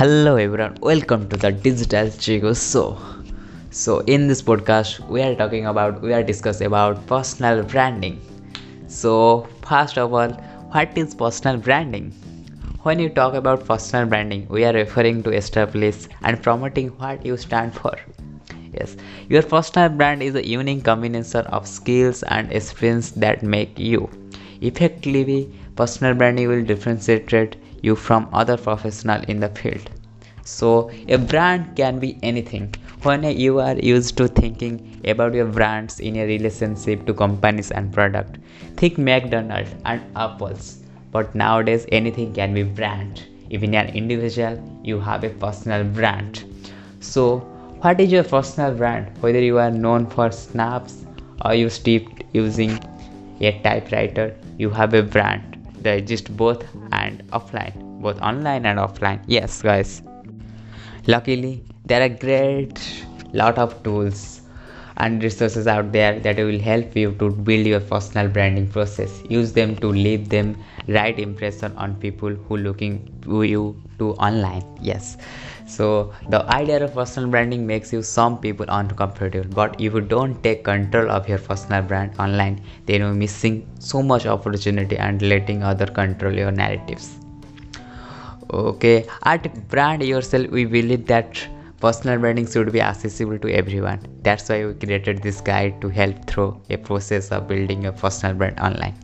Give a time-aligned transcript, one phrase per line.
[0.00, 2.96] Hello everyone, welcome to the Digital Chico Show.
[3.70, 8.18] So in this podcast, we are talking about we are discussing about personal branding.
[8.86, 10.30] So first of all,
[10.72, 12.12] what is personal branding?
[12.82, 17.36] When you talk about personal branding, we are referring to establish and promoting what you
[17.36, 17.94] stand for.
[18.72, 18.96] Yes,
[19.28, 24.08] your personal brand is a unique combination of skills and experience that make you.
[24.62, 29.90] Effectively, personal branding will differentiate you from other professional in the field.
[30.44, 32.74] So a brand can be anything.
[33.02, 37.92] When you are used to thinking about your brands in a relationship to companies and
[37.92, 38.38] product
[38.76, 40.78] think mcdonald's and apples.
[41.12, 43.22] But nowadays anything can be brand.
[43.50, 46.44] Even an individual you have a personal brand.
[47.00, 47.38] So
[47.80, 49.16] what is your personal brand?
[49.22, 51.04] Whether you are known for snaps
[51.44, 52.78] or you steeped using
[53.40, 58.00] a typewriter you have a brand they exist both and offline.
[58.00, 59.22] Both online and offline.
[59.26, 60.02] Yes guys.
[61.06, 62.80] Luckily there are great
[63.32, 64.39] lot of tools
[65.04, 69.22] and resources out there that will help you to build your personal branding process.
[69.28, 70.56] Use them to leave them
[70.88, 74.64] right impression on people who looking to you to online.
[74.80, 75.16] Yes.
[75.66, 80.42] So the idea of personal branding makes you some people uncomfortable but if you don't
[80.42, 85.62] take control of your personal brand online then you're missing so much opportunity and letting
[85.62, 87.16] other control your narratives.
[88.52, 89.06] Okay.
[89.22, 91.46] At brand yourself we believe that
[91.80, 94.00] personal branding should be accessible to everyone.
[94.22, 98.34] That's why we created this guide to help through a process of building a personal
[98.36, 98.94] brand online.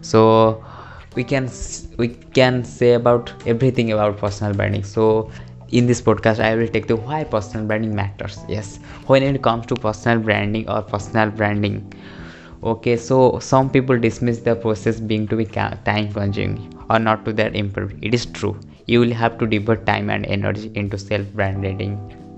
[0.00, 0.64] So
[1.14, 1.50] we can
[1.98, 2.08] we
[2.40, 4.84] can say about everything about personal branding.
[4.84, 5.30] So
[5.78, 8.38] in this podcast i will take the why personal branding matters.
[8.48, 8.78] Yes.
[9.06, 11.92] When it comes to personal branding or personal branding.
[12.62, 17.32] Okay so some people dismiss the process being to be time consuming or not to
[17.32, 18.58] that important it is true
[18.90, 21.92] you will have to devote time and energy into self branding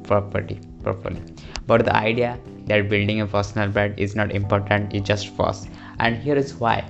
[0.05, 1.23] property properly.
[1.67, 5.67] But the idea that building a personal brand is not important is just false.
[5.99, 6.85] And here is why.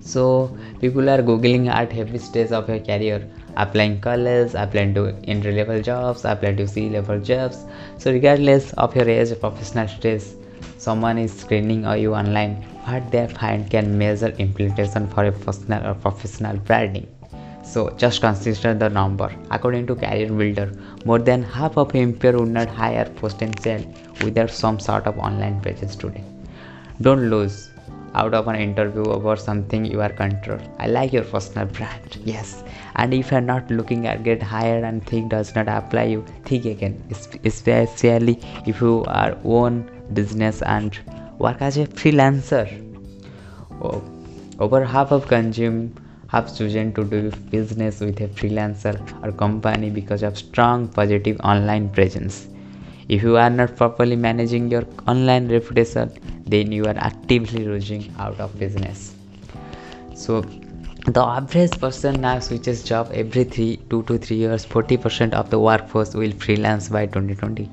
[0.00, 5.52] So people are googling at every stage of your career applying college applying to entry
[5.52, 7.64] level jobs applying to c level jobs.
[7.98, 10.24] So regardless of your age or professional stage
[10.78, 12.54] someone is screening you online
[12.86, 17.06] what they find can measure implementation for a personal or professional branding
[17.62, 19.34] so just consider the number.
[19.50, 20.72] According to Career Builder,
[21.04, 23.84] more than half of employers would not hire potential
[24.22, 26.24] without some sort of online presence today.
[27.00, 27.70] Don't lose
[28.14, 30.58] out of an interview over something you are control.
[30.78, 32.62] I like your personal brand, yes.
[32.96, 36.24] And if you are not looking at get hired and think does not apply you,
[36.44, 37.02] think again.
[37.44, 40.98] Especially if you are own business and
[41.38, 42.66] work as a freelancer.
[43.80, 44.02] Oh,
[44.58, 45.94] over half of consume
[46.32, 51.88] have chosen to do business with a freelancer or company because of strong positive online
[51.90, 52.48] presence.
[53.08, 56.10] If you are not properly managing your online reputation,
[56.46, 59.14] then you are actively losing out of business.
[60.14, 60.40] So
[61.06, 64.64] the average person now switches job every three, two to three years.
[64.64, 67.68] 40% of the workforce will freelance by 2020.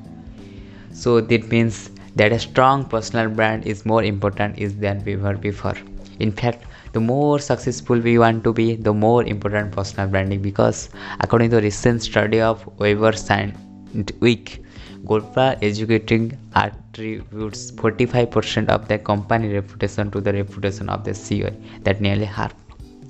[0.92, 5.78] So that means that a strong personal brand is more important is than ever before.
[6.20, 10.90] In fact, the more successful we want to be the more important personal branding because
[11.22, 14.64] according to a recent study of Weber Shandwick,
[15.06, 22.02] Golpa educating attributes 45% of the company reputation to the reputation of the CEO that
[22.02, 22.54] nearly half.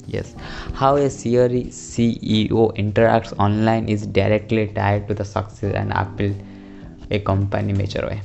[0.08, 0.36] Yes.
[0.74, 6.36] How a ceo interacts online is directly tied to the success and appeal
[7.12, 8.22] a company major way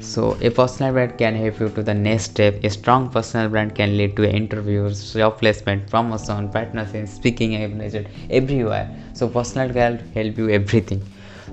[0.00, 2.62] so a personal brand can help you to the next step.
[2.64, 8.88] A strong personal brand can lead to interviews, job placement, promotion, partnership, speaking engagement everywhere.
[9.14, 11.02] So personal can help you everything.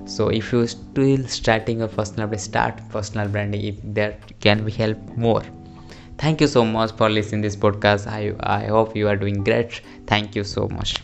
[0.06, 4.72] So if you still starting a personal brand, start personal branding if that can be
[4.72, 5.44] help more.
[6.18, 8.08] Thank you so much for listening this podcast.
[8.08, 9.82] I I hope you are doing great.
[10.08, 10.96] Thank you so much.